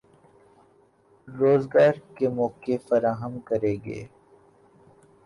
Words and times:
روزگار 1.27 1.93
کے 2.15 2.27
مواقع 2.29 2.77
فراہم 2.87 3.33
کرے 3.47 3.73
گی 3.85 4.01